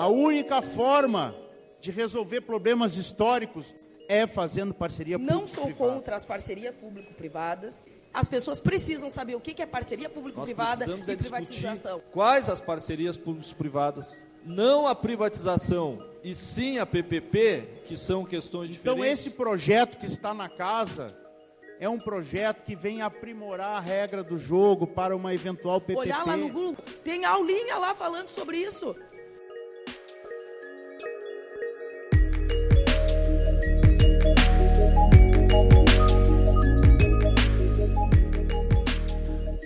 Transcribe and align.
A 0.00 0.08
única 0.08 0.62
forma 0.62 1.34
de 1.78 1.90
resolver 1.90 2.40
problemas 2.40 2.96
históricos 2.96 3.74
é 4.08 4.26
fazendo 4.26 4.72
parceria 4.72 5.18
Não 5.18 5.46
sou 5.46 5.74
contra 5.74 6.16
as 6.16 6.24
parcerias 6.24 6.74
público-privadas. 6.74 7.86
As 8.10 8.26
pessoas 8.26 8.60
precisam 8.60 9.10
saber 9.10 9.34
o 9.34 9.40
que 9.40 9.60
é 9.60 9.66
parceria 9.66 10.08
público-privada 10.08 10.86
e 10.86 11.10
é 11.10 11.16
privatização. 11.16 12.00
Quais 12.12 12.48
as 12.48 12.62
parcerias 12.62 13.18
público-privadas? 13.18 14.24
Não 14.42 14.88
a 14.88 14.94
privatização, 14.94 16.02
e 16.24 16.34
sim 16.34 16.78
a 16.78 16.86
PPP, 16.86 17.82
que 17.84 17.94
são 17.94 18.24
questões 18.24 18.70
então, 18.70 18.94
diferentes. 18.94 19.02
Então, 19.02 19.04
esse 19.04 19.30
projeto 19.36 19.98
que 19.98 20.06
está 20.06 20.32
na 20.32 20.48
casa 20.48 21.08
é 21.78 21.88
um 21.88 21.98
projeto 21.98 22.62
que 22.62 22.74
vem 22.74 23.02
aprimorar 23.02 23.76
a 23.76 23.80
regra 23.80 24.22
do 24.22 24.38
jogo 24.38 24.86
para 24.86 25.14
uma 25.14 25.34
eventual 25.34 25.78
PPP. 25.78 25.98
Olhar 25.98 26.26
lá 26.26 26.38
no 26.38 26.48
Google, 26.48 26.82
tem 27.04 27.24
aulinha 27.24 27.76
lá 27.76 27.94
falando 27.94 28.28
sobre 28.28 28.58
isso. 28.58 28.94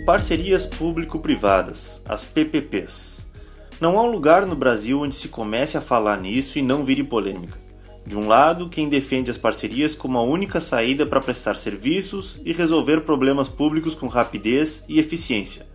Parcerias 0.05 0.67
público-privadas, 0.67 1.99
as 2.05 2.23
PPPs. 2.23 3.25
Não 3.81 3.97
há 3.97 4.03
um 4.03 4.11
lugar 4.11 4.45
no 4.45 4.55
Brasil 4.55 5.01
onde 5.01 5.15
se 5.15 5.29
comece 5.29 5.79
a 5.79 5.81
falar 5.81 6.21
nisso 6.21 6.59
e 6.59 6.61
não 6.61 6.85
vire 6.85 7.03
polêmica. 7.03 7.59
De 8.05 8.15
um 8.15 8.27
lado, 8.27 8.69
quem 8.69 8.87
defende 8.87 9.31
as 9.31 9.37
parcerias 9.39 9.95
como 9.95 10.19
a 10.19 10.21
única 10.21 10.61
saída 10.61 11.07
para 11.07 11.19
prestar 11.19 11.57
serviços 11.57 12.39
e 12.45 12.53
resolver 12.53 13.01
problemas 13.01 13.49
públicos 13.49 13.95
com 13.95 14.07
rapidez 14.07 14.85
e 14.87 14.99
eficiência. 14.99 15.65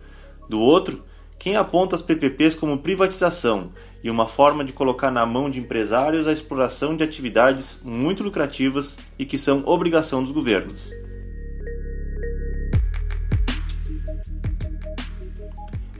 Do 0.47 0.61
outro, 0.61 1.03
quem 1.37 1.57
aponta 1.57 1.97
as 1.97 2.01
PPPs 2.01 2.55
como 2.55 2.77
privatização 2.77 3.69
e 4.01 4.09
uma 4.09 4.27
forma 4.27 4.63
de 4.63 4.71
colocar 4.71 5.11
na 5.11 5.25
mão 5.25 5.49
de 5.49 5.59
empresários 5.59 6.25
a 6.25 6.31
exploração 6.31 6.95
de 6.95 7.03
atividades 7.03 7.81
muito 7.83 8.23
lucrativas 8.23 8.97
e 9.19 9.25
que 9.25 9.37
são 9.37 9.61
obrigação 9.65 10.23
dos 10.23 10.31
governos. 10.31 10.89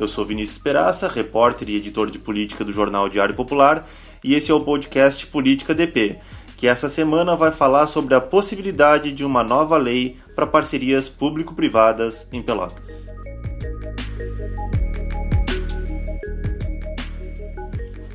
Eu 0.01 0.07
sou 0.07 0.25
Vinícius 0.25 0.57
Peraça, 0.57 1.07
repórter 1.07 1.69
e 1.69 1.75
editor 1.75 2.09
de 2.09 2.17
política 2.17 2.65
do 2.65 2.71
jornal 2.71 3.07
Diário 3.07 3.35
Popular, 3.35 3.87
e 4.23 4.33
esse 4.33 4.49
é 4.49 4.53
o 4.53 4.61
podcast 4.61 5.27
Política 5.27 5.75
DP, 5.75 6.17
que 6.57 6.65
essa 6.65 6.89
semana 6.89 7.35
vai 7.35 7.51
falar 7.51 7.85
sobre 7.85 8.15
a 8.15 8.19
possibilidade 8.19 9.11
de 9.11 9.23
uma 9.23 9.43
nova 9.43 9.77
lei 9.77 10.17
para 10.35 10.47
parcerias 10.47 11.07
público-privadas 11.07 12.27
em 12.31 12.41
Pelotas. 12.41 13.05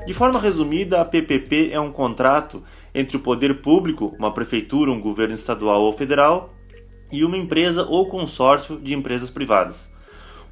De 0.04 0.12
forma 0.12 0.40
resumida, 0.40 1.00
a 1.00 1.04
PPP 1.04 1.70
é 1.70 1.78
um 1.78 1.92
contrato 1.92 2.64
entre 2.92 3.16
o 3.16 3.20
poder 3.20 3.62
público, 3.62 4.12
uma 4.18 4.34
prefeitura, 4.34 4.90
um 4.90 5.00
governo 5.00 5.36
estadual 5.36 5.82
ou 5.82 5.92
federal, 5.92 6.52
e 7.12 7.24
uma 7.24 7.36
empresa 7.36 7.86
ou 7.88 8.08
consórcio 8.08 8.76
de 8.80 8.92
empresas 8.92 9.30
privadas. 9.30 9.94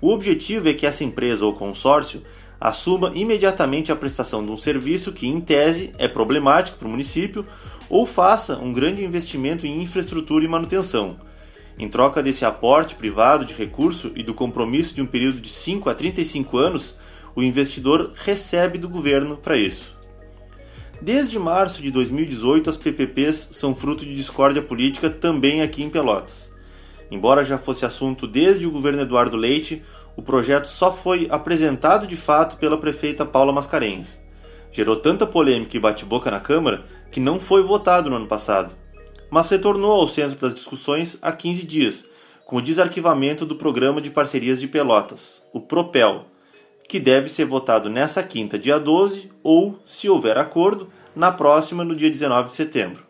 O 0.05 0.13
objetivo 0.13 0.69
é 0.69 0.75
que 0.75 0.85
essa 0.85 1.03
empresa 1.03 1.47
ou 1.47 1.55
consórcio 1.55 2.23
assuma 2.61 3.11
imediatamente 3.15 3.91
a 3.91 3.97
prestação 3.97 4.45
de 4.45 4.53
um 4.53 4.57
serviço 4.59 5.13
que, 5.13 5.27
em 5.27 5.41
tese, 5.41 5.95
é 5.97 6.07
problemático 6.07 6.77
para 6.77 6.87
o 6.87 6.91
município 6.91 7.47
ou 7.89 8.05
faça 8.05 8.59
um 8.59 8.71
grande 8.71 9.03
investimento 9.03 9.67
em 9.67 9.81
infraestrutura 9.81 10.45
e 10.45 10.49
manutenção. 10.49 11.17
Em 11.79 11.89
troca 11.89 12.23
desse 12.23 12.45
aporte 12.45 12.97
privado 12.97 13.47
de 13.47 13.55
recurso 13.55 14.13
e 14.15 14.23
do 14.23 14.35
compromisso 14.35 14.95
de 14.95 15.01
um 15.01 15.07
período 15.07 15.41
de 15.41 15.49
5 15.49 15.89
a 15.89 15.95
35 15.95 16.59
anos, 16.59 16.97
o 17.35 17.43
investidor 17.43 18.13
recebe 18.15 18.77
do 18.77 18.91
governo 18.91 19.39
para 19.39 19.57
isso. 19.57 19.97
Desde 21.01 21.39
março 21.39 21.81
de 21.81 21.91
2018, 21.91 22.69
as 22.69 22.77
PPPs 22.77 23.49
são 23.53 23.75
fruto 23.75 24.05
de 24.05 24.15
discórdia 24.15 24.61
política 24.61 25.09
também 25.09 25.63
aqui 25.63 25.83
em 25.83 25.89
Pelotas. 25.89 26.54
Embora 27.11 27.45
já 27.45 27.59
fosse 27.59 27.85
assunto 27.85 28.27
desde 28.27 28.67
o 28.67 28.71
governo 28.71 29.03
Eduardo 29.03 29.37
Leite, 29.37 29.83
o 30.17 30.23
projeto 30.23 30.67
só 30.67 30.93
foi 30.93 31.27
apresentado 31.31 32.07
de 32.07 32.17
fato 32.17 32.57
pela 32.57 32.79
prefeita 32.79 33.27
Paula 33.27 33.53
Mascarenhas. 33.53 34.23
Gerou 34.73 34.97
tanta 34.97 35.27
polêmica 35.27 35.77
e 35.77 35.81
bate-boca 35.81 36.31
na 36.31 36.41
Câmara 36.41 36.85
que 37.11 37.21
não 37.21 37.39
foi 37.39 37.63
votado 37.63 38.11
no 38.11 38.17
ano 38.17 38.27
passado, 38.27 38.77
mas 39.31 39.49
retornou 39.49 39.93
ao 39.93 40.09
centro 40.09 40.37
das 40.39 40.55
discussões 40.55 41.19
há 41.23 41.33
15 41.33 41.65
dias, 41.65 42.07
com 42.45 42.57
o 42.57 42.63
desarquivamento 42.63 43.47
do 43.47 43.57
Programa 43.57 44.01
de 44.01 44.11
Parcerias 44.11 44.61
de 44.61 44.69
Pelotas, 44.69 45.43
o 45.53 45.61
PROPEL, 45.61 46.27
que 46.89 47.01
deve 47.01 47.29
ser 47.29 47.45
votado 47.45 47.89
nessa 47.89 48.23
quinta, 48.23 48.59
dia 48.59 48.79
12, 48.79 49.31
ou, 49.43 49.79
se 49.85 50.09
houver 50.09 50.37
acordo, 50.37 50.91
na 51.17 51.33
próxima, 51.33 51.85
no 51.85 51.97
dia 51.97 52.11
19 52.11 52.49
de 52.49 52.55
setembro. 52.55 53.05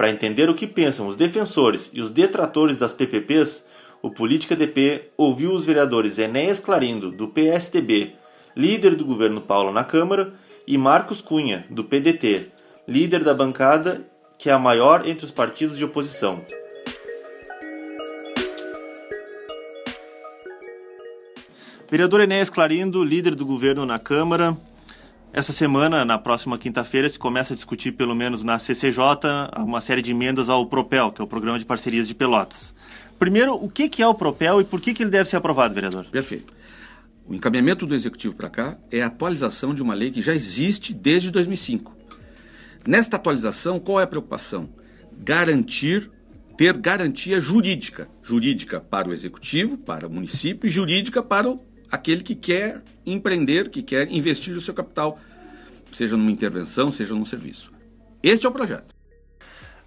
Para 0.00 0.08
entender 0.08 0.48
o 0.48 0.54
que 0.54 0.66
pensam 0.66 1.08
os 1.08 1.14
defensores 1.14 1.90
e 1.92 2.00
os 2.00 2.10
detratores 2.10 2.78
das 2.78 2.90
PPPs, 2.90 3.66
o 4.00 4.10
Política 4.10 4.56
DP 4.56 5.10
ouviu 5.14 5.52
os 5.52 5.66
vereadores 5.66 6.18
Enéas 6.18 6.58
Clarindo, 6.58 7.10
do 7.10 7.28
PSDB, 7.28 8.14
líder 8.56 8.94
do 8.94 9.04
governo 9.04 9.42
Paulo 9.42 9.70
na 9.70 9.84
Câmara, 9.84 10.32
e 10.66 10.78
Marcos 10.78 11.20
Cunha, 11.20 11.66
do 11.68 11.84
PDT, 11.84 12.50
líder 12.88 13.22
da 13.22 13.34
bancada 13.34 14.00
que 14.38 14.48
é 14.48 14.54
a 14.54 14.58
maior 14.58 15.06
entre 15.06 15.26
os 15.26 15.30
partidos 15.30 15.76
de 15.76 15.84
oposição. 15.84 16.42
Vereador 21.90 22.22
Enéas 22.22 22.48
Clarindo, 22.48 23.04
líder 23.04 23.34
do 23.34 23.44
governo 23.44 23.84
na 23.84 23.98
Câmara, 23.98 24.56
essa 25.32 25.52
semana, 25.52 26.04
na 26.04 26.18
próxima 26.18 26.58
quinta-feira, 26.58 27.08
se 27.08 27.18
começa 27.18 27.52
a 27.52 27.56
discutir, 27.56 27.92
pelo 27.92 28.16
menos 28.16 28.42
na 28.42 28.58
CCJ, 28.58 29.00
uma 29.58 29.80
série 29.80 30.02
de 30.02 30.10
emendas 30.10 30.48
ao 30.48 30.66
PROPEL, 30.66 31.12
que 31.12 31.20
é 31.20 31.24
o 31.24 31.26
Programa 31.26 31.56
de 31.56 31.64
Parcerias 31.64 32.08
de 32.08 32.16
Pelotas. 32.16 32.74
Primeiro, 33.16 33.54
o 33.54 33.68
que 33.68 34.02
é 34.02 34.06
o 34.06 34.14
PROPEL 34.14 34.60
e 34.60 34.64
por 34.64 34.80
que 34.80 34.90
ele 35.00 35.10
deve 35.10 35.28
ser 35.28 35.36
aprovado, 35.36 35.72
vereador? 35.72 36.04
Perfeito. 36.06 36.52
O 37.28 37.34
encaminhamento 37.34 37.86
do 37.86 37.94
Executivo 37.94 38.34
para 38.34 38.50
cá 38.50 38.76
é 38.90 39.02
a 39.02 39.06
atualização 39.06 39.72
de 39.72 39.80
uma 39.80 39.94
lei 39.94 40.10
que 40.10 40.20
já 40.20 40.34
existe 40.34 40.92
desde 40.92 41.30
2005. 41.30 41.96
Nesta 42.84 43.14
atualização, 43.14 43.78
qual 43.78 44.00
é 44.00 44.02
a 44.02 44.08
preocupação? 44.08 44.68
Garantir, 45.16 46.10
ter 46.56 46.76
garantia 46.76 47.38
jurídica. 47.38 48.08
Jurídica 48.20 48.80
para 48.80 49.08
o 49.08 49.12
Executivo, 49.12 49.78
para 49.78 50.08
o 50.08 50.10
município 50.10 50.66
e 50.66 50.70
jurídica 50.70 51.22
para 51.22 51.48
o 51.48 51.69
aquele 51.90 52.22
que 52.22 52.34
quer 52.34 52.80
empreender, 53.04 53.68
que 53.68 53.82
quer 53.82 54.10
investir 54.10 54.56
o 54.56 54.60
seu 54.60 54.74
capital, 54.74 55.18
seja 55.92 56.16
numa 56.16 56.30
intervenção, 56.30 56.90
seja 56.90 57.14
num 57.14 57.24
serviço. 57.24 57.72
Este 58.22 58.46
é 58.46 58.48
o 58.48 58.52
projeto. 58.52 58.94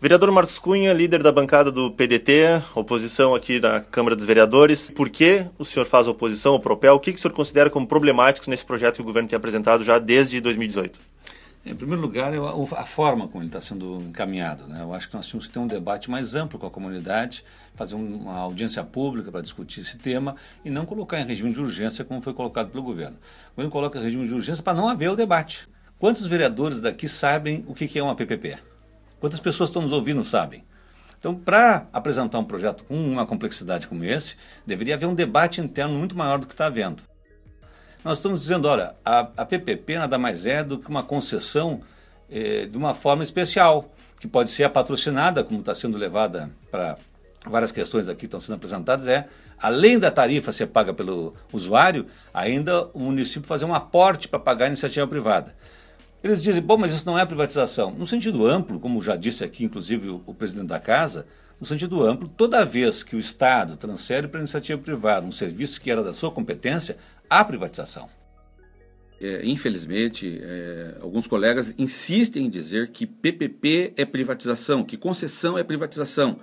Vereador 0.04 0.30
Marcos 0.32 0.60
Cunha, 0.60 0.92
líder 0.92 1.24
da 1.24 1.32
bancada 1.32 1.72
do 1.72 1.90
PDT, 1.90 2.62
oposição 2.76 3.34
aqui 3.34 3.58
na 3.62 3.80
Câmara 3.80 4.18
dos 4.18 4.26
Vereadores. 4.26 4.92
Por 4.92 5.10
que 5.10 5.46
o 5.58 5.64
senhor 5.64 5.86
faz 5.86 6.10
oposição 6.10 6.52
ao 6.52 6.60
Propel? 6.60 6.96
O 6.96 7.00
que 7.00 7.12
o 7.12 7.18
senhor 7.18 7.34
considera 7.34 7.70
como 7.70 7.88
problemáticos 7.88 8.50
nesse 8.50 8.66
projeto 8.66 8.96
que 8.96 9.02
o 9.02 9.06
governo 9.06 9.30
tem 9.30 9.38
apresentado 9.38 9.82
já 9.82 10.00
desde 10.00 10.42
2018? 10.42 11.00
Em 11.66 11.74
primeiro 11.74 12.02
lugar, 12.02 12.34
a 12.78 12.86
forma 12.86 13.26
como 13.26 13.42
ele 13.42 13.48
está 13.48 13.62
sendo 13.62 13.98
encaminhado. 14.02 14.68
Né? 14.68 14.82
Eu 14.82 14.94
acho 14.94 15.08
que 15.08 15.16
nós 15.16 15.26
tínhamos 15.26 15.48
que 15.48 15.54
ter 15.54 15.60
um 15.60 15.68
debate 15.68 16.12
mais 16.12 16.36
amplo 16.36 16.60
com 16.60 16.68
a 16.68 16.70
comunidade, 16.70 17.46
fazer 17.74 17.96
uma 17.96 18.38
audiência 18.38 18.84
pública 18.84 19.32
para 19.32 19.42
discutir 19.42 19.80
esse 19.80 19.98
tema 19.98 20.36
e 20.66 20.70
não 20.70 20.86
colocar 20.86 21.22
em 21.22 21.26
regime 21.26 21.54
de 21.54 21.62
urgência 21.62 22.04
como 22.04 22.22
foi 22.22 22.34
colocado 22.34 22.70
pelo 22.70 22.84
governo. 22.84 23.16
O 23.16 23.56
governo 23.56 23.72
coloca 23.72 23.98
em 23.98 24.04
regime 24.04 24.28
de 24.28 24.34
urgência 24.34 24.62
para 24.62 24.74
não 24.74 24.90
haver 24.90 25.10
o 25.10 25.16
debate. 25.16 25.70
Quantos 25.98 26.28
vereadores 26.28 26.82
daqui 26.82 27.08
sabem 27.08 27.64
o 27.66 27.74
que 27.74 27.98
é 27.98 28.04
uma 28.04 28.14
PPP? 28.14 28.58
Quantas 29.22 29.40
pessoas 29.40 29.70
estão 29.70 29.82
nos 29.82 29.94
ouvindo 29.94 30.22
sabem? 30.22 30.66
Então, 31.18 31.34
para 31.34 31.88
apresentar 31.94 32.40
um 32.40 32.44
projeto 32.44 32.84
com 32.84 32.94
uma 32.94 33.26
complexidade 33.26 33.88
como 33.88 34.04
esse, 34.04 34.36
deveria 34.68 34.96
haver 34.96 35.06
um 35.06 35.16
debate 35.16 35.62
interno 35.62 35.98
muito 35.98 36.18
maior 36.18 36.40
do 36.40 36.46
que 36.46 36.54
está 36.54 36.66
havendo. 36.66 37.04
Nós 38.04 38.18
estamos 38.18 38.42
dizendo, 38.42 38.68
olha, 38.68 38.96
a, 39.06 39.20
a 39.38 39.46
PPP 39.46 39.98
nada 39.98 40.18
mais 40.18 40.46
é 40.46 40.62
do 40.64 40.78
que 40.78 40.90
uma 40.90 41.04
concessão 41.04 41.82
eh, 42.30 42.66
de 42.66 42.78
uma 42.78 42.94
forma 42.94 43.24
especial, 43.24 43.94
que 44.20 44.28
pode 44.28 44.50
ser 44.50 44.66
a 44.66 44.70
patrocinada, 44.70 45.44
como 45.44 45.60
está 45.60 45.74
sendo 45.74 45.98
levada 45.98 46.50
para 46.70 46.98
várias 47.46 47.72
questões 47.72 48.10
aqui 48.10 48.22
que 48.22 48.26
estão 48.26 48.40
sendo 48.40 48.56
apresentadas, 48.56 49.08
é, 49.08 49.26
além 49.58 50.00
da 50.00 50.12
tarifa 50.12 50.52
ser 50.52 50.68
paga 50.68 50.94
pelo 50.94 51.34
usuário, 51.52 52.08
ainda 52.34 52.88
o 52.94 53.00
município 53.00 53.48
fazer 53.48 53.66
um 53.66 53.74
aporte 53.74 54.28
para 54.28 54.40
pagar 54.40 54.66
a 54.66 54.68
iniciativa 54.70 55.08
privada. 55.08 55.56
Eles 56.24 56.42
dizem, 56.42 56.62
bom, 56.62 56.78
mas 56.78 56.94
isso 56.94 57.06
não 57.06 57.20
é 57.20 57.26
privatização. 57.26 57.92
No 57.92 58.06
sentido 58.06 58.48
amplo, 58.48 58.80
como 58.80 59.02
já 59.02 59.16
disse 59.16 59.44
aqui, 59.44 59.64
inclusive, 59.66 60.10
o, 60.10 60.22
o 60.26 60.34
presidente 60.34 60.68
da 60.68 60.80
casa, 60.80 61.26
no 61.64 61.68
sentido 61.68 62.06
amplo, 62.06 62.28
toda 62.28 62.66
vez 62.66 63.04
que 63.04 63.16
o 63.16 63.20
Estado 63.20 63.78
transfere 63.78 64.28
para 64.28 64.42
a 64.42 64.42
iniciativa 64.42 64.82
privada 64.82 65.26
um 65.26 65.32
serviço 65.32 65.80
que 65.80 65.90
era 65.90 66.04
da 66.04 66.12
sua 66.12 66.30
competência, 66.30 66.98
há 67.30 67.42
privatização. 67.42 68.10
É, 69.22 69.46
infelizmente, 69.46 70.42
é, 70.44 70.98
alguns 71.00 71.26
colegas 71.26 71.74
insistem 71.78 72.48
em 72.48 72.50
dizer 72.50 72.90
que 72.90 73.08
PPP 73.08 73.94
é 73.96 74.04
privatização, 74.04 74.84
que 74.84 74.98
concessão 74.98 75.58
é 75.58 75.64
privatização. 75.64 76.38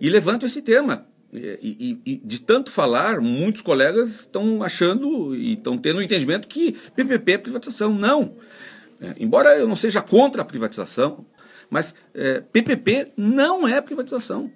E 0.00 0.10
levantam 0.10 0.44
esse 0.44 0.60
tema. 0.60 1.06
É, 1.32 1.56
e, 1.62 2.00
e, 2.04 2.12
e, 2.14 2.16
de 2.16 2.40
tanto 2.40 2.72
falar, 2.72 3.20
muitos 3.20 3.62
colegas 3.62 4.22
estão 4.22 4.60
achando 4.60 5.36
e 5.36 5.52
estão 5.52 5.78
tendo 5.78 5.96
o 5.96 5.98
um 6.00 6.02
entendimento 6.02 6.48
que 6.48 6.72
PPP 6.96 7.32
é 7.32 7.38
privatização. 7.38 7.94
Não. 7.94 8.34
É, 9.00 9.14
embora 9.20 9.56
eu 9.56 9.68
não 9.68 9.76
seja 9.76 10.02
contra 10.02 10.42
a 10.42 10.44
privatização, 10.44 11.24
mas 11.70 11.94
é, 12.12 12.40
PPP 12.40 13.12
não 13.16 13.68
é 13.68 13.80
privatização. 13.80 14.50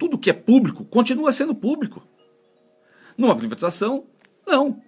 Tudo 0.00 0.16
que 0.16 0.30
é 0.30 0.32
público 0.32 0.82
continua 0.86 1.30
sendo 1.30 1.54
público. 1.54 2.02
Numa 3.18 3.36
privatização, 3.36 4.06
não. 4.46 4.80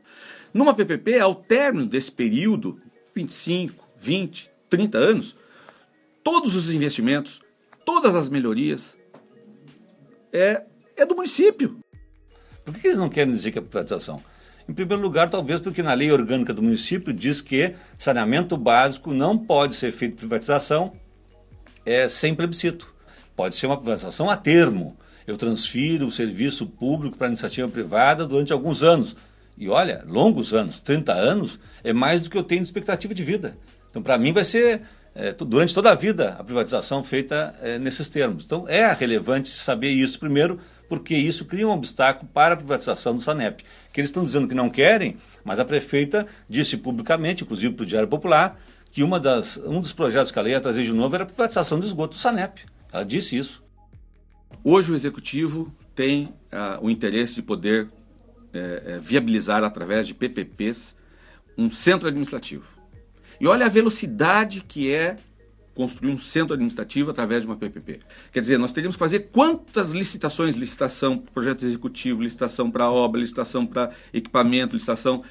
Numa 0.55 0.73
PPP, 0.73 1.19
ao 1.19 1.35
término 1.35 1.85
desse 1.85 2.11
período, 2.11 2.81
25, 3.15 3.85
20, 3.99 4.51
30 4.71 4.97
anos, 4.97 5.37
todos 6.25 6.57
os 6.57 6.73
investimentos, 6.73 7.43
todas 7.85 8.15
as 8.15 8.31
melhorias, 8.31 8.97
é, 10.33 10.63
é 10.97 11.05
do 11.05 11.15
município. 11.15 11.79
Por 12.65 12.73
que 12.73 12.87
eles 12.87 12.99
não 12.99 13.11
querem 13.11 13.35
dizer 13.35 13.51
que 13.51 13.59
é 13.59 13.63
privatização? 13.63 14.25
Em 14.67 14.73
primeiro 14.73 15.03
lugar, 15.03 15.29
talvez 15.29 15.61
porque 15.61 15.83
na 15.83 15.93
lei 15.93 16.11
orgânica 16.11 16.55
do 16.55 16.63
município 16.63 17.13
diz 17.13 17.43
que 17.43 17.75
saneamento 17.99 18.57
básico 18.57 19.13
não 19.13 19.37
pode 19.37 19.75
ser 19.75 19.93
feito 19.93 20.17
privatização 20.17 20.91
é, 21.85 22.09
sem 22.09 22.35
plebiscito. 22.35 22.92
Pode 23.43 23.57
ser 23.57 23.67
uma 23.67 23.77
privatização 23.77 24.31
a 24.31 24.37
termo. 24.37 24.97
Eu 25.27 25.37
transfiro 25.37 26.07
o 26.07 26.13
serviço 26.13 26.65
público 26.65 27.17
para 27.17 27.27
a 27.27 27.31
iniciativa 27.31 27.69
privada 27.69 28.25
durante 28.25 28.53
alguns 28.53 28.85
anos. 28.85 29.17
E 29.59 29.69
olha, 29.69 30.05
longos 30.07 30.55
anos, 30.55 30.81
30 30.81 31.13
anos, 31.13 31.59
é 31.83 31.93
mais 31.93 32.23
do 32.23 32.31
que 32.31 32.39
eu 32.39 32.45
tenho 32.45 32.61
de 32.61 32.69
expectativa 32.69 33.13
de 33.13 33.25
vida. 33.25 33.59
Então, 33.91 34.01
para 34.01 34.17
mim, 34.17 34.33
vai 34.33 34.45
ser 34.45 34.83
é, 35.13 35.33
durante 35.33 35.75
toda 35.75 35.91
a 35.91 35.95
vida 35.97 36.37
a 36.39 36.45
privatização 36.45 37.03
feita 37.03 37.53
é, 37.61 37.81
nesses 37.81 38.09
termos. 38.09 38.45
Então, 38.45 38.65
é 38.69 38.87
relevante 38.93 39.49
saber 39.49 39.91
isso 39.91 40.21
primeiro, 40.21 40.61
porque 40.89 41.17
isso 41.17 41.45
cria 41.45 41.67
um 41.67 41.73
obstáculo 41.73 42.31
para 42.33 42.55
a 42.55 42.57
privatização 42.57 43.17
do 43.17 43.21
SANEP. 43.21 43.65
Que 43.93 44.01
eles 44.01 44.11
estão 44.11 44.23
dizendo 44.23 44.47
que 44.47 44.55
não 44.55 44.71
querem, 44.71 45.17
mas 45.43 45.59
a 45.59 45.65
prefeita 45.65 46.29
disse 46.49 46.77
publicamente, 46.77 47.43
inclusive 47.43 47.75
para 47.75 47.83
o 47.83 47.87
Diário 47.87 48.07
Popular, 48.07 48.57
que 48.93 49.03
uma 49.03 49.19
das, 49.19 49.57
um 49.57 49.81
dos 49.81 49.93
projetos 49.93 50.31
que 50.31 50.39
ela 50.39 50.49
ia 50.49 50.61
trazer 50.61 50.85
de 50.85 50.93
novo 50.93 51.13
era 51.17 51.25
a 51.25 51.27
privatização 51.27 51.81
do 51.81 51.85
esgoto 51.85 52.15
do 52.15 52.21
SANEP. 52.21 52.71
Ela 52.93 53.05
disse 53.05 53.37
isso. 53.37 53.63
Hoje 54.63 54.93
o 54.93 54.95
Executivo 54.95 55.73
tem 55.95 56.27
uh, 56.27 56.85
o 56.85 56.91
interesse 56.91 57.35
de 57.35 57.43
poder 57.43 57.87
uh, 57.87 59.01
viabilizar 59.01 59.65
através 59.65 60.07
de 60.07 60.15
PPPs 60.15 60.95
um 61.57 61.71
centro 61.71 62.09
administrativo. 62.09 62.65
E 63.41 63.47
olha 63.47 63.67
a 63.67 63.69
velocidade 63.69 64.61
que 64.61 64.93
é 64.93 65.17
construir 65.75 66.11
um 66.11 66.19
centro 66.19 66.53
administrativo 66.53 67.11
através 67.11 67.43
de 67.43 67.47
uma 67.47 67.57
PPP. 67.57 68.01
Quer 68.31 68.41
dizer, 68.41 68.59
nós 68.59 68.73
teríamos 68.73 68.95
que 68.95 69.01
fazer 69.01 69.31
quantas 69.33 69.93
licitações, 69.93 70.55
licitação 70.55 71.19
para 71.19 71.33
projeto 71.33 71.65
executivo, 71.65 72.23
licitação 72.23 72.71
para 72.71 72.91
obra, 72.91 73.21
licitação 73.21 73.67
para 73.67 73.91
equipamento, 74.13 74.75
licitação 74.75 75.25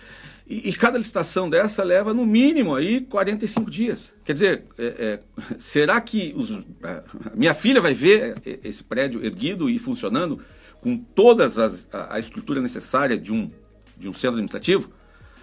e, 0.48 0.70
e, 0.70 0.74
cada 0.74 0.98
licitação 0.98 1.50
dessa 1.50 1.84
leva 1.84 2.14
no 2.14 2.26
mínimo 2.26 2.76
aí 2.76 3.02
45 3.02 3.72
dias. 3.72 4.14
Quer 4.24 4.34
dizer, 4.34 4.64
é, 4.78 4.86
é, 4.86 5.20
será 5.58 6.00
que 6.02 6.34
os, 6.36 6.52
a 6.84 7.36
minha 7.36 7.54
filha 7.54 7.80
vai 7.80 7.94
ver 7.94 8.36
esse 8.64 8.84
prédio 8.84 9.24
erguido 9.24 9.70
e 9.70 9.80
funcionando 9.80 10.40
com 10.82 10.98
todas 10.98 11.58
as, 11.58 11.88
a, 11.92 12.16
a 12.16 12.20
estrutura 12.20 12.62
necessária 12.62 13.18
de 13.18 13.32
um, 13.32 13.50
de 13.98 14.10
um 14.10 14.14
centro 14.14 14.36
administrativo? 14.36 14.92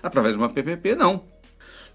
Através 0.02 0.34
de 0.34 0.38
uma 0.38 0.48
PPP, 0.48 0.94
não. 0.94 1.24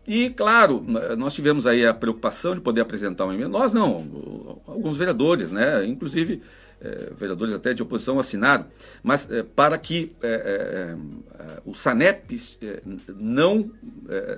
E, 0.05 0.29
claro, 0.31 0.85
nós 1.17 1.33
tivemos 1.33 1.65
aí 1.65 1.85
a 1.85 1.93
preocupação 1.93 2.53
de 2.55 2.61
poder 2.61 2.81
apresentar 2.81 3.23
uma 3.23 3.33
emenda. 3.33 3.49
Nós 3.49 3.73
não, 3.73 4.59
alguns 4.67 4.97
vereadores, 4.97 5.51
né? 5.51 5.85
Inclusive 5.85 6.41
é, 6.41 6.41
vereadores 7.15 7.53
até 7.53 7.73
de 7.73 7.81
oposição 7.81 8.19
assinaram, 8.19 8.65
mas 9.01 9.29
é, 9.29 9.43
para 9.43 9.77
que 9.77 10.15
é, 10.21 10.95
o 11.65 11.73
SANEP 11.73 12.39
não, 13.15 13.71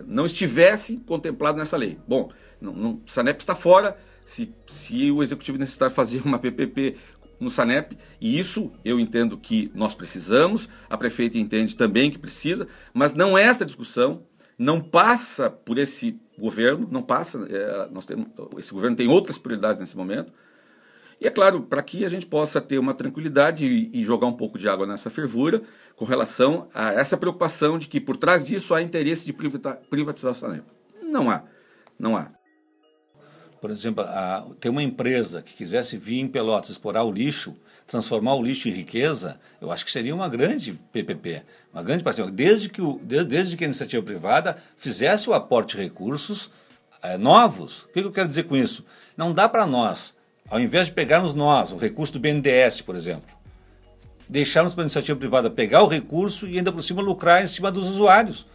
não 0.08 0.26
estivesse 0.26 0.98
contemplado 0.98 1.58
nessa 1.58 1.78
lei. 1.78 1.98
Bom, 2.08 2.32
não, 2.60 2.74
não, 2.74 2.92
o 3.06 3.10
SANEP 3.10 3.40
está 3.40 3.56
fora, 3.56 3.98
se, 4.24 4.54
se 4.66 5.12
o 5.12 5.22
Executivo 5.22 5.58
necessitar 5.58 5.90
fazer 5.92 6.22
uma 6.26 6.40
PPP 6.40 6.96
no 7.40 7.52
SANEP, 7.52 7.98
e 8.20 8.40
isso 8.40 8.72
eu 8.84 9.00
entendo 9.00 9.38
que 9.38 9.72
nós 9.74 9.94
precisamos, 9.94 10.70
a 10.90 10.98
prefeita 10.98 11.38
entende 11.38 11.76
também 11.76 12.10
que 12.10 12.18
precisa, 12.18 12.68
mas 12.94 13.14
não 13.14 13.38
é 13.38 13.44
essa 13.44 13.66
discussão, 13.66 14.24
não 14.58 14.80
passa 14.80 15.50
por 15.50 15.78
esse 15.78 16.20
governo, 16.38 16.88
não 16.90 17.02
passa, 17.02 17.46
é, 17.50 17.90
nós 17.92 18.06
temos, 18.06 18.28
esse 18.58 18.74
governo 18.74 18.96
tem 18.96 19.08
outras 19.08 19.38
prioridades 19.38 19.82
nesse 19.82 19.98
momento, 19.98 20.32
e 21.20 21.28
é 21.28 21.30
claro, 21.30 21.62
para 21.62 21.82
que 21.82 22.04
a 22.04 22.10
gente 22.10 22.26
possa 22.26 22.60
ter 22.60 22.78
uma 22.78 22.94
tranquilidade 22.94 23.66
e, 23.66 24.04
jogar 24.04 24.28
um 24.28 24.34
pouco 24.34 24.58
de 24.58 24.68
água 24.68 24.86
nessa 24.86 25.10
fervura 25.10 25.62
com 25.96 26.06
relação 26.06 26.68
a 26.74 26.94
essa 26.94 27.16
preocupação 27.16 27.80
de 27.80 27.88
que 27.88 28.02
por 28.02 28.18
trás 28.18 28.44
disso 28.44 28.74
há 28.74 28.82
interesse 28.82 29.26
de 29.26 29.34
privatizar 29.90 30.34
o 30.34 30.36
Sanep. 30.36 30.66
Não 31.02 31.30
há, 31.30 31.44
não 31.98 32.18
há. 32.18 32.32
Por 33.62 33.72
exemplo, 33.72 34.04
a, 34.04 34.46
uma 34.68 34.84
empresa 34.84 35.42
que 35.42 35.54
quisesse 35.54 35.98
vir 35.98 36.20
em 36.20 36.28
Pelotas 36.28 36.70
explorar 36.70 37.04
o 37.04 37.12
lixo, 37.12 37.56
transformar 37.88 38.36
o 38.36 38.44
lixo 38.44 38.68
em 38.68 38.72
riqueza, 38.72 39.40
eu 39.62 39.72
acho 39.72 39.86
que 39.86 39.92
seria 39.92 40.14
uma 40.14 40.28
grande 40.28 40.74
PPP, 40.92 41.44
uma 41.74 41.82
grande 41.82 42.04
parceria. 42.04 42.30
Desde 42.30 42.70
que, 42.70 42.82
o, 42.82 43.00
desde, 43.02 43.28
desde 43.28 43.58
que 43.58 43.64
a 43.64 43.68
iniciativa 43.68 44.04
privada 44.04 44.58
fizesse 44.76 45.30
o 45.30 45.34
aporte 45.34 45.76
de 45.76 45.82
recursos 45.82 46.52
é, 47.02 47.18
novos. 47.18 47.84
O 47.84 47.88
que 47.88 48.00
eu 48.02 48.12
quero 48.12 48.28
dizer 48.28 48.44
com 48.44 48.56
isso? 48.56 48.86
Não 49.16 49.34
dá 49.34 49.48
para 49.48 49.66
nós 49.66 50.16
ao 50.50 50.60
invés 50.60 50.88
de 50.88 50.94
pegarmos 50.94 51.34
nós, 51.34 51.72
o 51.72 51.78
recurso 51.78 52.14
do 52.14 52.20
BNDES, 52.20 52.82
por 52.82 52.96
exemplo, 52.96 53.36
deixarmos 54.30 54.74
para 54.74 54.84
a 54.84 54.86
iniciativa 54.86 55.18
privada 55.18 55.50
pegar 55.50 55.82
o 55.84 55.88
recurso 55.88 56.48
e 56.48 56.58
ainda 56.58 56.72
por 56.72 56.84
cima 56.84 57.02
lucrar 57.02 57.44
em 57.44 57.48
cima 57.48 57.72
dos 57.72 57.88
usuários. 57.88 58.48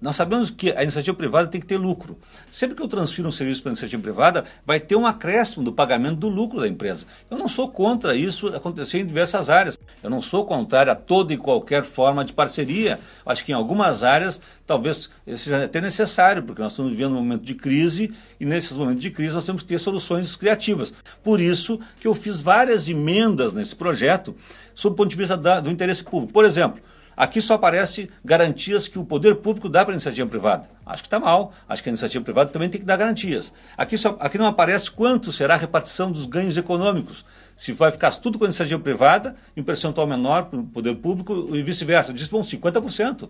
Nós 0.00 0.16
sabemos 0.16 0.50
que 0.50 0.72
a 0.72 0.82
iniciativa 0.82 1.16
privada 1.16 1.48
tem 1.48 1.60
que 1.60 1.66
ter 1.66 1.76
lucro. 1.76 2.18
Sempre 2.50 2.76
que 2.76 2.82
eu 2.82 2.88
transfiro 2.88 3.28
um 3.28 3.30
serviço 3.30 3.62
para 3.62 3.70
a 3.70 3.72
iniciativa 3.72 4.02
privada, 4.02 4.44
vai 4.66 4.80
ter 4.80 4.96
um 4.96 5.06
acréscimo 5.06 5.64
do 5.64 5.72
pagamento 5.72 6.16
do 6.16 6.28
lucro 6.28 6.60
da 6.60 6.66
empresa. 6.66 7.06
Eu 7.30 7.38
não 7.38 7.46
sou 7.46 7.68
contra 7.68 8.16
isso 8.16 8.48
acontecer 8.48 8.98
em 8.98 9.06
diversas 9.06 9.48
áreas. 9.48 9.78
Eu 10.02 10.10
não 10.10 10.20
sou 10.20 10.44
contrário 10.44 10.90
a 10.90 10.94
toda 10.94 11.32
e 11.32 11.36
qualquer 11.36 11.82
forma 11.82 12.24
de 12.24 12.32
parceria. 12.32 12.98
Acho 13.24 13.44
que 13.44 13.52
em 13.52 13.54
algumas 13.54 14.02
áreas 14.02 14.40
talvez 14.66 15.10
seja 15.26 15.64
até 15.64 15.80
necessário, 15.80 16.42
porque 16.42 16.60
nós 16.60 16.72
estamos 16.72 16.92
vivendo 16.92 17.12
um 17.12 17.22
momento 17.22 17.42
de 17.42 17.54
crise 17.54 18.12
e 18.40 18.44
nesses 18.44 18.76
momentos 18.76 19.02
de 19.02 19.10
crise 19.10 19.34
nós 19.34 19.46
temos 19.46 19.62
que 19.62 19.68
ter 19.68 19.78
soluções 19.78 20.34
criativas. 20.34 20.92
Por 21.22 21.40
isso 21.40 21.78
que 22.00 22.08
eu 22.08 22.14
fiz 22.14 22.42
várias 22.42 22.88
emendas 22.88 23.52
nesse 23.52 23.76
projeto 23.76 24.34
sob 24.74 24.94
o 24.94 24.96
ponto 24.96 25.10
de 25.10 25.16
vista 25.16 25.36
da, 25.36 25.60
do 25.60 25.70
interesse 25.70 26.02
público. 26.02 26.32
Por 26.32 26.44
exemplo, 26.44 26.82
Aqui 27.16 27.42
só 27.42 27.54
aparece 27.54 28.10
garantias 28.24 28.88
que 28.88 28.98
o 28.98 29.04
poder 29.04 29.36
público 29.36 29.68
dá 29.68 29.84
para 29.84 29.92
a 29.92 29.96
iniciativa 29.96 30.28
privada. 30.28 30.70
Acho 30.84 31.02
que 31.02 31.06
está 31.06 31.20
mal. 31.20 31.52
Acho 31.68 31.82
que 31.82 31.88
a 31.88 31.92
iniciativa 31.92 32.24
privada 32.24 32.50
também 32.50 32.68
tem 32.68 32.80
que 32.80 32.86
dar 32.86 32.96
garantias. 32.96 33.52
Aqui, 33.76 33.96
só, 33.98 34.16
aqui 34.20 34.38
não 34.38 34.46
aparece 34.46 34.90
quanto 34.90 35.30
será 35.30 35.54
a 35.54 35.56
repartição 35.56 36.10
dos 36.10 36.26
ganhos 36.26 36.56
econômicos. 36.56 37.24
Se 37.56 37.72
vai 37.72 37.92
ficar 37.92 38.10
tudo 38.16 38.38
com 38.38 38.44
a 38.44 38.48
iniciativa 38.48 38.80
privada, 38.80 39.36
em 39.56 39.62
percentual 39.62 40.06
menor 40.06 40.46
para 40.46 40.58
o 40.58 40.64
poder 40.64 40.96
público 40.96 41.54
e 41.54 41.62
vice-versa. 41.62 42.12
Diz, 42.12 42.28
bom, 42.28 42.42
50%. 42.42 43.28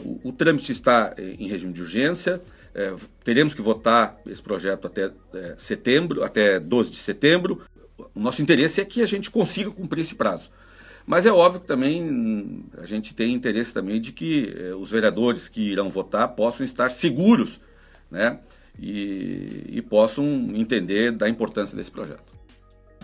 O, 0.00 0.28
o 0.30 0.32
trâmite 0.32 0.72
está 0.72 1.14
eh, 1.16 1.36
em 1.38 1.48
regime 1.48 1.72
de 1.72 1.82
urgência. 1.82 2.40
É, 2.74 2.92
teremos 3.22 3.54
que 3.54 3.62
votar 3.62 4.18
esse 4.26 4.42
projeto 4.42 4.88
até 4.88 5.12
é, 5.32 5.54
setembro, 5.56 6.24
até 6.24 6.58
12 6.58 6.90
de 6.90 6.96
setembro. 6.96 7.62
O 8.12 8.18
nosso 8.18 8.42
interesse 8.42 8.80
é 8.80 8.84
que 8.84 9.00
a 9.00 9.06
gente 9.06 9.30
consiga 9.30 9.70
cumprir 9.70 10.00
esse 10.00 10.16
prazo. 10.16 10.50
Mas 11.06 11.26
é 11.26 11.32
óbvio 11.32 11.60
que 11.60 11.66
também 11.66 12.64
a 12.78 12.86
gente 12.86 13.14
tem 13.14 13.34
interesse 13.34 13.74
também 13.74 14.00
de 14.00 14.10
que 14.10 14.54
eh, 14.56 14.74
os 14.74 14.90
vereadores 14.90 15.48
que 15.48 15.60
irão 15.60 15.90
votar 15.90 16.28
possam 16.28 16.64
estar 16.64 16.90
seguros 16.90 17.60
né, 18.10 18.38
e, 18.78 19.64
e 19.68 19.82
possam 19.82 20.24
entender 20.54 21.12
da 21.12 21.28
importância 21.28 21.76
desse 21.76 21.90
projeto. 21.90 22.34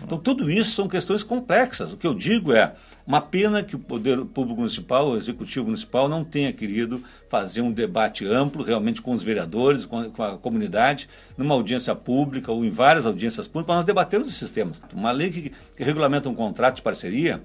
Então, 0.03 0.17
tudo 0.17 0.49
isso 0.49 0.71
são 0.71 0.87
questões 0.87 1.21
complexas. 1.21 1.93
O 1.93 1.97
que 1.97 2.07
eu 2.07 2.13
digo 2.13 2.53
é 2.53 2.73
uma 3.05 3.21
pena 3.21 3.63
que 3.63 3.75
o 3.75 3.79
Poder 3.79 4.25
Público 4.25 4.59
Municipal, 4.59 5.09
o 5.09 5.15
Executivo 5.15 5.67
Municipal, 5.67 6.09
não 6.09 6.23
tenha 6.23 6.51
querido 6.51 7.03
fazer 7.29 7.61
um 7.61 7.71
debate 7.71 8.25
amplo, 8.25 8.63
realmente 8.63 9.01
com 9.01 9.13
os 9.13 9.21
vereadores, 9.21 9.85
com 9.85 9.99
a, 9.99 10.09
com 10.09 10.23
a 10.23 10.37
comunidade, 10.37 11.07
numa 11.37 11.53
audiência 11.53 11.93
pública 11.93 12.51
ou 12.51 12.65
em 12.65 12.69
várias 12.69 13.05
audiências 13.05 13.47
públicas, 13.47 13.67
para 13.67 13.75
nós 13.75 13.85
debatermos 13.85 14.29
esses 14.29 14.49
temas. 14.49 14.81
Uma 14.93 15.11
lei 15.11 15.29
que, 15.29 15.51
que 15.77 15.83
regulamenta 15.83 16.27
um 16.29 16.35
contrato 16.35 16.77
de 16.77 16.81
parceria 16.81 17.41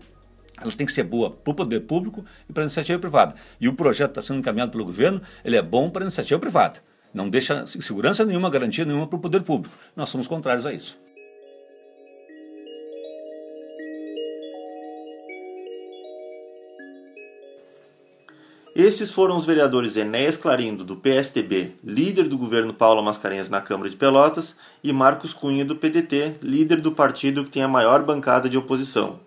ela 0.60 0.72
tem 0.72 0.86
que 0.86 0.92
ser 0.92 1.04
boa 1.04 1.30
para 1.30 1.50
o 1.50 1.54
poder 1.54 1.80
público 1.80 2.24
e 2.48 2.52
para 2.52 2.62
a 2.62 2.66
iniciativa 2.66 2.98
privada. 2.98 3.34
E 3.60 3.68
o 3.68 3.74
projeto 3.74 4.10
está 4.10 4.22
sendo 4.22 4.38
encaminhado 4.38 4.72
pelo 4.72 4.84
governo, 4.84 5.20
ele 5.44 5.56
é 5.56 5.62
bom 5.62 5.90
para 5.90 6.02
a 6.02 6.06
iniciativa 6.06 6.38
privada. 6.40 6.80
Não 7.12 7.28
deixa 7.28 7.66
segurança 7.66 8.24
nenhuma, 8.24 8.50
garantia 8.50 8.84
nenhuma 8.84 9.06
para 9.06 9.16
o 9.16 9.20
poder 9.20 9.42
público. 9.42 9.74
Nós 9.94 10.08
somos 10.08 10.28
contrários 10.28 10.66
a 10.66 10.72
isso. 10.72 10.98
Esses 18.76 19.10
foram 19.10 19.38
os 19.38 19.46
vereadores 19.46 19.96
Enéas 19.96 20.36
Clarindo, 20.36 20.84
do 20.84 20.96
PSTB, 20.96 21.72
líder 21.82 22.28
do 22.28 22.36
governo 22.36 22.74
Paulo 22.74 23.02
Mascarenhas 23.02 23.48
na 23.48 23.62
Câmara 23.62 23.88
de 23.88 23.96
Pelotas, 23.96 24.56
e 24.84 24.92
Marcos 24.92 25.32
Cunha, 25.32 25.64
do 25.64 25.76
PDT, 25.76 26.34
líder 26.42 26.82
do 26.82 26.92
partido 26.92 27.42
que 27.42 27.48
tem 27.48 27.62
a 27.62 27.68
maior 27.68 28.04
bancada 28.04 28.50
de 28.50 28.58
oposição. 28.58 29.25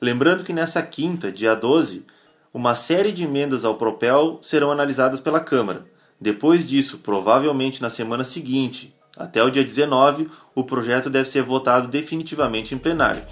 Lembrando 0.00 0.44
que 0.44 0.52
nessa 0.52 0.82
quinta, 0.82 1.32
dia 1.32 1.54
12, 1.54 2.04
uma 2.52 2.74
série 2.74 3.12
de 3.12 3.24
emendas 3.24 3.64
ao 3.64 3.76
Propel 3.76 4.38
serão 4.42 4.70
analisadas 4.70 5.20
pela 5.20 5.40
Câmara, 5.40 5.86
Depois 6.18 6.66
disso, 6.66 7.00
provavelmente 7.00 7.82
na 7.82 7.90
semana 7.90 8.24
seguinte, 8.24 8.96
até 9.14 9.42
o 9.42 9.50
dia 9.50 9.62
19, 9.62 10.28
o 10.54 10.64
projeto 10.64 11.10
deve 11.10 11.28
ser 11.28 11.42
votado 11.42 11.88
definitivamente 11.88 12.74
em 12.74 12.78
plenário. 12.78 13.22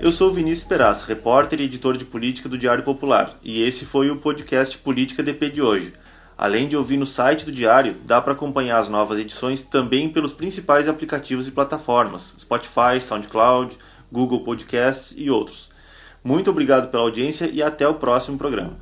Eu 0.00 0.12
sou 0.12 0.32
Vinícius 0.32 0.68
Peraz, 0.68 1.02
repórter 1.02 1.60
e 1.60 1.64
editor 1.64 1.96
de 1.96 2.04
política 2.04 2.48
do 2.48 2.56
Diário 2.56 2.84
Popular, 2.84 3.36
e 3.42 3.60
esse 3.62 3.84
foi 3.84 4.10
o 4.10 4.18
podcast 4.18 4.78
Política 4.78 5.24
DP 5.24 5.50
de 5.50 5.60
hoje. 5.60 5.92
Além 6.38 6.68
de 6.68 6.76
ouvir 6.76 6.96
no 6.96 7.04
site 7.04 7.44
do 7.44 7.50
Diário, 7.50 7.96
dá 8.06 8.20
para 8.20 8.32
acompanhar 8.32 8.78
as 8.78 8.88
novas 8.88 9.18
edições 9.18 9.60
também 9.60 10.08
pelos 10.08 10.32
principais 10.32 10.86
aplicativos 10.86 11.48
e 11.48 11.50
plataformas: 11.50 12.32
Spotify, 12.38 13.00
SoundCloud, 13.00 13.76
Google 14.10 14.44
Podcasts 14.44 15.14
e 15.18 15.28
outros. 15.28 15.72
Muito 16.22 16.48
obrigado 16.48 16.92
pela 16.92 17.02
audiência 17.02 17.50
e 17.52 17.60
até 17.60 17.88
o 17.88 17.94
próximo 17.94 18.38
programa. 18.38 18.76